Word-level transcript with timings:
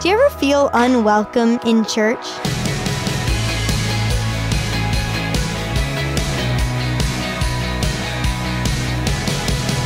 Do 0.00 0.08
you 0.08 0.14
ever 0.14 0.34
feel 0.36 0.70
unwelcome 0.72 1.60
in 1.66 1.84
church? 1.84 2.24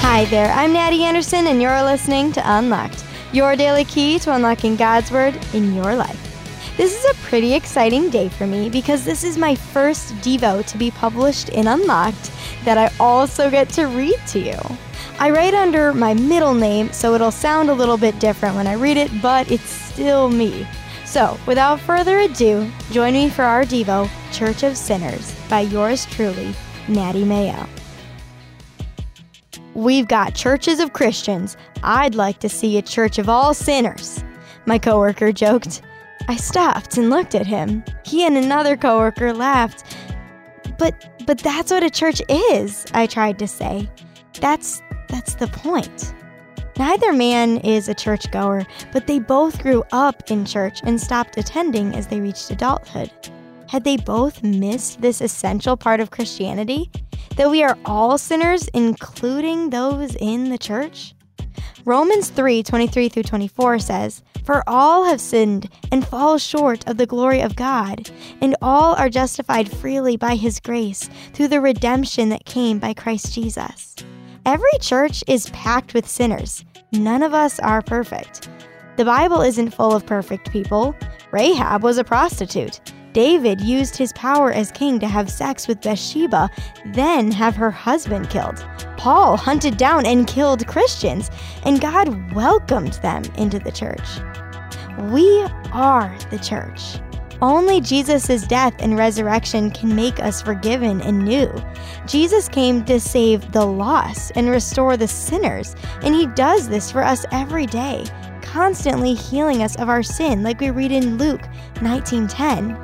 Hi 0.02 0.24
there, 0.26 0.52
I'm 0.52 0.72
Natty 0.72 1.02
Anderson, 1.02 1.48
and 1.48 1.60
you're 1.60 1.82
listening 1.82 2.30
to 2.30 2.42
Unlocked, 2.44 3.04
your 3.32 3.56
daily 3.56 3.84
key 3.84 4.20
to 4.20 4.32
unlocking 4.32 4.76
God's 4.76 5.10
Word 5.10 5.36
in 5.52 5.74
your 5.74 5.96
life. 5.96 6.20
This 6.76 6.96
is 6.96 7.04
a 7.10 7.20
pretty 7.22 7.52
exciting 7.52 8.08
day 8.08 8.28
for 8.28 8.46
me 8.46 8.70
because 8.70 9.04
this 9.04 9.24
is 9.24 9.36
my 9.36 9.56
first 9.56 10.14
Devo 10.18 10.64
to 10.64 10.78
be 10.78 10.92
published 10.92 11.48
in 11.48 11.66
Unlocked 11.66 12.30
that 12.64 12.78
I 12.78 12.88
also 13.00 13.50
get 13.50 13.68
to 13.70 13.88
read 13.88 14.20
to 14.28 14.38
you. 14.38 14.58
I 15.18 15.30
write 15.30 15.54
under 15.54 15.92
my 15.94 16.12
middle 16.12 16.54
name, 16.54 16.92
so 16.92 17.14
it'll 17.14 17.30
sound 17.30 17.70
a 17.70 17.74
little 17.74 17.96
bit 17.96 18.18
different 18.18 18.56
when 18.56 18.66
I 18.66 18.74
read 18.74 18.96
it, 18.96 19.10
but 19.22 19.50
it's 19.50 19.70
still 19.70 20.28
me. 20.28 20.66
So, 21.04 21.38
without 21.46 21.78
further 21.78 22.18
ado, 22.18 22.70
join 22.90 23.12
me 23.12 23.30
for 23.30 23.44
our 23.44 23.62
Devo, 23.64 24.10
Church 24.32 24.64
of 24.64 24.76
Sinners, 24.76 25.34
by 25.48 25.60
yours 25.60 26.06
truly, 26.06 26.52
Natty 26.88 27.24
Mayo. 27.24 27.68
We've 29.74 30.08
got 30.08 30.34
churches 30.34 30.80
of 30.80 30.92
Christians. 30.92 31.56
I'd 31.82 32.14
like 32.14 32.40
to 32.40 32.48
see 32.48 32.76
a 32.76 32.82
church 32.82 33.18
of 33.18 33.28
all 33.28 33.54
sinners. 33.54 34.24
My 34.66 34.78
coworker 34.78 35.30
joked. 35.32 35.82
I 36.28 36.36
stopped 36.36 36.96
and 36.96 37.10
looked 37.10 37.34
at 37.34 37.46
him. 37.46 37.84
He 38.04 38.26
and 38.26 38.36
another 38.36 38.76
coworker 38.76 39.32
laughed. 39.32 39.96
But 40.78 41.10
but 41.26 41.38
that's 41.38 41.70
what 41.70 41.82
a 41.82 41.90
church 41.90 42.20
is, 42.28 42.86
I 42.92 43.06
tried 43.06 43.38
to 43.38 43.48
say. 43.48 43.88
That's 44.40 44.82
that's 45.08 45.34
the 45.34 45.48
point. 45.48 46.14
Neither 46.76 47.12
man 47.12 47.58
is 47.58 47.88
a 47.88 47.94
churchgoer, 47.94 48.66
but 48.92 49.06
they 49.06 49.20
both 49.20 49.62
grew 49.62 49.84
up 49.92 50.30
in 50.30 50.44
church 50.44 50.80
and 50.82 51.00
stopped 51.00 51.36
attending 51.36 51.94
as 51.94 52.08
they 52.08 52.20
reached 52.20 52.50
adulthood. 52.50 53.12
Had 53.68 53.84
they 53.84 53.96
both 53.96 54.42
missed 54.42 55.00
this 55.00 55.20
essential 55.20 55.76
part 55.76 56.00
of 56.00 56.10
Christianity? 56.10 56.90
That 57.36 57.50
we 57.50 57.62
are 57.62 57.78
all 57.84 58.18
sinners, 58.18 58.68
including 58.74 59.70
those 59.70 60.16
in 60.16 60.50
the 60.50 60.58
church? 60.58 61.14
Romans 61.84 62.30
3 62.30 62.62
23 62.62 63.08
through 63.08 63.22
24 63.22 63.78
says, 63.78 64.22
For 64.44 64.62
all 64.66 65.04
have 65.04 65.20
sinned 65.20 65.68
and 65.92 66.06
fall 66.06 66.38
short 66.38 66.88
of 66.88 66.96
the 66.96 67.06
glory 67.06 67.40
of 67.40 67.56
God, 67.56 68.10
and 68.40 68.56
all 68.62 68.94
are 68.94 69.08
justified 69.08 69.70
freely 69.70 70.16
by 70.16 70.34
his 70.34 70.60
grace 70.60 71.08
through 71.32 71.48
the 71.48 71.60
redemption 71.60 72.30
that 72.30 72.44
came 72.44 72.78
by 72.78 72.94
Christ 72.94 73.34
Jesus. 73.34 73.94
Every 74.46 74.78
church 74.78 75.24
is 75.26 75.48
packed 75.50 75.94
with 75.94 76.06
sinners. 76.06 76.66
None 76.92 77.22
of 77.22 77.32
us 77.32 77.58
are 77.60 77.80
perfect. 77.80 78.50
The 78.96 79.04
Bible 79.04 79.40
isn't 79.40 79.74
full 79.74 79.96
of 79.96 80.04
perfect 80.04 80.52
people. 80.52 80.94
Rahab 81.32 81.82
was 81.82 81.96
a 81.96 82.04
prostitute. 82.04 82.80
David 83.14 83.62
used 83.62 83.96
his 83.96 84.12
power 84.12 84.52
as 84.52 84.70
king 84.70 85.00
to 85.00 85.06
have 85.06 85.30
sex 85.30 85.66
with 85.66 85.80
Bathsheba, 85.80 86.50
then 86.92 87.30
have 87.30 87.56
her 87.56 87.70
husband 87.70 88.28
killed. 88.28 88.62
Paul 88.98 89.38
hunted 89.38 89.78
down 89.78 90.04
and 90.04 90.26
killed 90.26 90.66
Christians, 90.66 91.30
and 91.62 91.80
God 91.80 92.34
welcomed 92.34 92.94
them 92.94 93.22
into 93.38 93.58
the 93.58 93.72
church. 93.72 94.06
We 95.10 95.42
are 95.72 96.14
the 96.30 96.38
church. 96.38 97.00
Only 97.44 97.82
Jesus' 97.82 98.46
death 98.46 98.72
and 98.78 98.96
resurrection 98.96 99.70
can 99.70 99.94
make 99.94 100.18
us 100.18 100.40
forgiven 100.40 101.02
and 101.02 101.26
new. 101.26 101.52
Jesus 102.06 102.48
came 102.48 102.82
to 102.86 102.98
save 102.98 103.52
the 103.52 103.66
lost 103.66 104.32
and 104.34 104.48
restore 104.48 104.96
the 104.96 105.06
sinners, 105.06 105.76
and 106.00 106.14
he 106.14 106.26
does 106.28 106.70
this 106.70 106.90
for 106.90 107.02
us 107.02 107.26
every 107.32 107.66
day, 107.66 108.06
constantly 108.40 109.12
healing 109.12 109.62
us 109.62 109.76
of 109.76 109.90
our 109.90 110.02
sin, 110.02 110.42
like 110.42 110.58
we 110.58 110.70
read 110.70 110.90
in 110.90 111.18
Luke 111.18 111.42
19:10. 111.82 112.78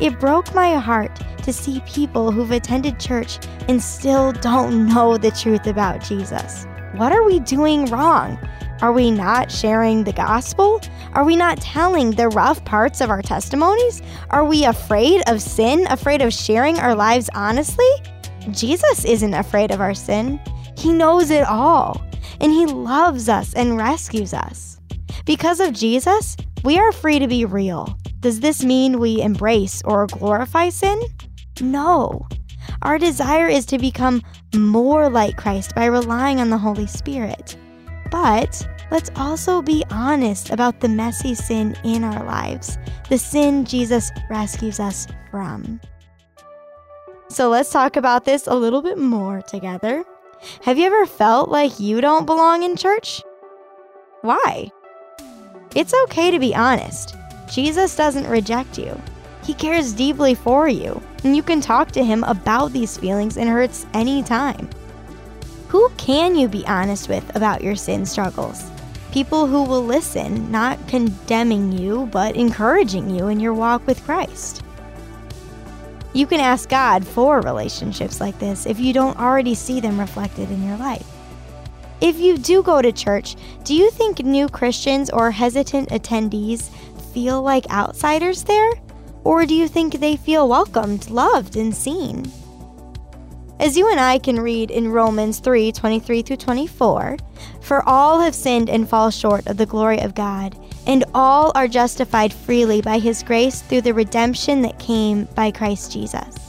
It 0.00 0.18
broke 0.18 0.54
my 0.54 0.76
heart 0.76 1.20
to 1.42 1.52
see 1.52 1.80
people 1.86 2.30
who've 2.30 2.50
attended 2.50 2.98
church 2.98 3.38
and 3.68 3.82
still 3.82 4.32
don't 4.32 4.86
know 4.86 5.16
the 5.16 5.30
truth 5.30 5.66
about 5.66 6.02
Jesus. 6.02 6.66
What 6.94 7.12
are 7.12 7.24
we 7.24 7.40
doing 7.40 7.86
wrong? 7.86 8.38
Are 8.82 8.92
we 8.92 9.10
not 9.10 9.50
sharing 9.50 10.02
the 10.02 10.12
gospel? 10.12 10.80
Are 11.12 11.24
we 11.24 11.36
not 11.36 11.60
telling 11.60 12.10
the 12.10 12.28
rough 12.28 12.64
parts 12.64 13.00
of 13.00 13.10
our 13.10 13.22
testimonies? 13.22 14.02
Are 14.30 14.44
we 14.44 14.64
afraid 14.64 15.22
of 15.28 15.40
sin, 15.40 15.86
afraid 15.88 16.20
of 16.20 16.32
sharing 16.32 16.78
our 16.78 16.94
lives 16.94 17.30
honestly? 17.34 17.86
Jesus 18.50 19.04
isn't 19.04 19.34
afraid 19.34 19.70
of 19.70 19.80
our 19.80 19.94
sin. 19.94 20.40
He 20.76 20.92
knows 20.92 21.30
it 21.30 21.44
all, 21.44 22.04
and 22.40 22.50
He 22.50 22.66
loves 22.66 23.28
us 23.28 23.54
and 23.54 23.76
rescues 23.76 24.34
us. 24.34 24.80
Because 25.24 25.60
of 25.60 25.72
Jesus, 25.72 26.36
we 26.64 26.76
are 26.78 26.90
free 26.90 27.20
to 27.20 27.28
be 27.28 27.44
real. 27.44 27.96
Does 28.18 28.40
this 28.40 28.64
mean 28.64 28.98
we 28.98 29.22
embrace 29.22 29.80
or 29.84 30.08
glorify 30.08 30.70
sin? 30.70 31.00
No. 31.60 32.26
Our 32.82 32.98
desire 32.98 33.48
is 33.48 33.66
to 33.66 33.78
become 33.78 34.22
more 34.54 35.08
like 35.08 35.36
Christ 35.36 35.74
by 35.74 35.86
relying 35.86 36.40
on 36.40 36.50
the 36.50 36.58
Holy 36.58 36.86
Spirit. 36.86 37.56
But 38.10 38.66
let's 38.90 39.10
also 39.16 39.62
be 39.62 39.84
honest 39.90 40.50
about 40.50 40.80
the 40.80 40.88
messy 40.88 41.34
sin 41.34 41.76
in 41.84 42.04
our 42.04 42.24
lives, 42.24 42.78
the 43.08 43.18
sin 43.18 43.64
Jesus 43.64 44.10
rescues 44.28 44.80
us 44.80 45.06
from. 45.30 45.80
So 47.28 47.48
let's 47.48 47.70
talk 47.70 47.96
about 47.96 48.24
this 48.24 48.46
a 48.46 48.54
little 48.54 48.82
bit 48.82 48.98
more 48.98 49.40
together. 49.42 50.04
Have 50.62 50.78
you 50.78 50.86
ever 50.86 51.06
felt 51.06 51.48
like 51.48 51.80
you 51.80 52.00
don't 52.00 52.26
belong 52.26 52.62
in 52.62 52.76
church? 52.76 53.22
Why? 54.20 54.70
It's 55.74 55.94
okay 56.04 56.30
to 56.30 56.38
be 56.38 56.54
honest. 56.54 57.16
Jesus 57.50 57.96
doesn't 57.96 58.28
reject 58.28 58.76
you. 58.76 59.00
He 59.42 59.54
cares 59.54 59.92
deeply 59.92 60.34
for 60.34 60.68
you, 60.68 61.02
and 61.24 61.34
you 61.34 61.42
can 61.42 61.60
talk 61.60 61.90
to 61.92 62.04
him 62.04 62.24
about 62.24 62.72
these 62.72 62.96
feelings 62.96 63.36
and 63.36 63.48
hurts 63.48 63.86
anytime. 63.92 64.68
Who 65.68 65.88
can 65.96 66.36
you 66.36 66.48
be 66.48 66.66
honest 66.66 67.08
with 67.08 67.34
about 67.34 67.62
your 67.62 67.76
sin 67.76 68.06
struggles? 68.06 68.62
People 69.10 69.46
who 69.46 69.62
will 69.64 69.84
listen, 69.84 70.50
not 70.50 70.86
condemning 70.86 71.72
you, 71.72 72.06
but 72.12 72.36
encouraging 72.36 73.10
you 73.10 73.28
in 73.28 73.40
your 73.40 73.54
walk 73.54 73.86
with 73.86 74.04
Christ. 74.04 74.62
You 76.14 76.26
can 76.26 76.40
ask 76.40 76.68
God 76.68 77.06
for 77.06 77.40
relationships 77.40 78.20
like 78.20 78.38
this 78.38 78.66
if 78.66 78.78
you 78.78 78.92
don't 78.92 79.18
already 79.18 79.54
see 79.54 79.80
them 79.80 79.98
reflected 79.98 80.50
in 80.50 80.66
your 80.66 80.76
life. 80.76 81.06
If 82.02 82.18
you 82.18 82.36
do 82.36 82.62
go 82.62 82.82
to 82.82 82.92
church, 82.92 83.36
do 83.64 83.74
you 83.74 83.90
think 83.90 84.18
new 84.18 84.48
Christians 84.48 85.08
or 85.08 85.30
hesitant 85.30 85.88
attendees 85.88 86.68
feel 87.12 87.42
like 87.42 87.70
outsiders 87.70 88.44
there? 88.44 88.72
Or 89.24 89.46
do 89.46 89.54
you 89.54 89.68
think 89.68 89.94
they 89.94 90.16
feel 90.16 90.48
welcomed, 90.48 91.10
loved, 91.10 91.56
and 91.56 91.74
seen? 91.74 92.30
As 93.60 93.76
you 93.76 93.88
and 93.88 94.00
I 94.00 94.18
can 94.18 94.40
read 94.40 94.72
in 94.72 94.90
Romans 94.90 95.38
3 95.38 95.70
23 95.70 96.22
through 96.22 96.36
24, 96.36 97.16
for 97.60 97.88
all 97.88 98.20
have 98.20 98.34
sinned 98.34 98.68
and 98.68 98.88
fall 98.88 99.10
short 99.10 99.46
of 99.46 99.56
the 99.56 99.66
glory 99.66 100.00
of 100.00 100.16
God, 100.16 100.58
and 100.86 101.04
all 101.14 101.52
are 101.54 101.68
justified 101.68 102.32
freely 102.32 102.82
by 102.82 102.98
his 102.98 103.22
grace 103.22 103.62
through 103.62 103.82
the 103.82 103.94
redemption 103.94 104.62
that 104.62 104.80
came 104.80 105.26
by 105.36 105.52
Christ 105.52 105.92
Jesus. 105.92 106.40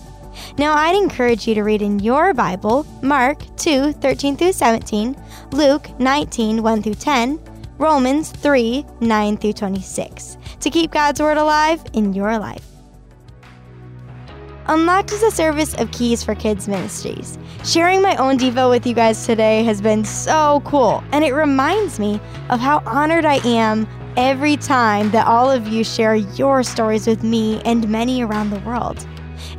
Now, 0.58 0.74
I'd 0.74 0.96
encourage 0.96 1.48
you 1.48 1.54
to 1.54 1.62
read 1.62 1.84
in 1.84 2.00
your 2.00 2.34
Bible 2.34 2.88
Mark 3.04 3.44
2 3.58 3.94
13 3.94 4.36
through 4.36 4.54
17, 4.54 5.16
Luke 5.52 5.88
19 6.00 6.64
1 6.64 6.82
through 6.82 6.96
10, 6.96 7.40
Romans 7.78 8.32
3 8.32 8.84
9 9.02 9.38
through 9.38 9.54
26 9.54 10.38
to 10.64 10.70
keep 10.70 10.92
God's 10.92 11.22
Word 11.22 11.38
alive 11.38 11.84
in 11.94 12.14
your 12.14 12.40
life. 12.40 12.66
Unlocked 14.68 15.12
is 15.12 15.22
a 15.22 15.30
service 15.30 15.74
of 15.76 15.92
Keys 15.92 16.24
for 16.24 16.36
Kids 16.36 16.70
Ministries. 16.70 17.38
Sharing 17.66 18.02
my 18.02 18.16
own 18.16 18.38
Devo 18.38 18.70
with 18.70 18.88
you 18.88 18.94
guys 18.94 19.26
today 19.26 19.64
has 19.66 19.82
been 19.82 20.06
so 20.06 20.62
cool, 20.64 21.04
and 21.12 21.26
it 21.26 21.34
reminds 21.34 22.00
me 22.00 22.18
of 22.50 22.62
how 22.62 22.82
honored 22.86 23.26
I 23.26 23.46
am 23.46 23.86
every 24.16 24.56
time 24.56 25.12
that 25.12 25.28
all 25.28 25.52
of 25.52 25.68
you 25.68 25.84
share 25.84 26.16
your 26.16 26.64
stories 26.64 27.08
with 27.08 27.24
me 27.24 27.62
and 27.64 27.90
many 27.90 28.24
around 28.24 28.50
the 28.50 28.60
world. 28.60 29.06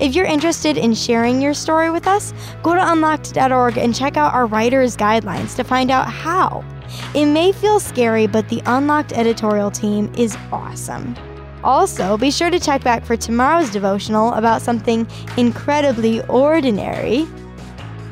If 0.01 0.15
you're 0.15 0.25
interested 0.25 0.79
in 0.79 0.95
sharing 0.95 1.43
your 1.43 1.53
story 1.53 1.91
with 1.91 2.07
us, 2.07 2.33
go 2.63 2.75
to 2.75 2.93
unlocked.org 2.93 3.77
and 3.77 3.95
check 3.95 4.17
out 4.17 4.33
our 4.33 4.47
writer's 4.47 4.97
guidelines 4.97 5.55
to 5.57 5.65
find 5.65 5.91
out 5.91 6.09
how. 6.09 6.65
It 7.15 7.27
may 7.27 7.53
feel 7.53 7.81
scary, 7.81 8.27
but 8.27 8.49
the 8.49 8.63
Unlocked 8.67 9.13
editorial 9.13 9.71
team 9.71 10.13
is 10.17 10.37
awesome. 10.53 11.15
Also, 11.63 12.19
be 12.19 12.31
sure 12.31 12.51
to 12.51 12.61
check 12.61 12.85
back 12.85 13.05
for 13.05 13.17
tomorrow's 13.17 13.71
devotional 13.71 14.35
about 14.35 14.61
something 14.61 15.07
incredibly 15.39 16.21
ordinary. 16.27 17.27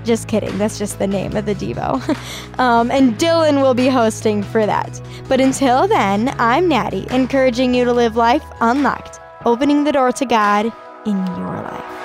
Just 0.04 0.26
kidding, 0.26 0.56
that's 0.58 0.78
just 0.78 0.98
the 0.98 1.06
name 1.06 1.36
of 1.36 1.46
the 1.46 1.54
Devo. 1.54 2.00
um, 2.58 2.90
and 2.90 3.18
Dylan 3.18 3.60
will 3.62 3.74
be 3.74 3.88
hosting 3.88 4.42
for 4.42 4.66
that. 4.66 5.00
But 5.28 5.40
until 5.40 5.86
then, 5.86 6.34
I'm 6.38 6.66
Natty, 6.66 7.06
encouraging 7.10 7.74
you 7.74 7.84
to 7.84 7.92
live 7.92 8.16
life 8.16 8.44
unlocked, 8.60 9.20
opening 9.44 9.84
the 9.84 9.92
door 9.92 10.12
to 10.12 10.24
God 10.24 10.72
in 11.06 11.16
your 11.36 11.62
life. 11.62 12.01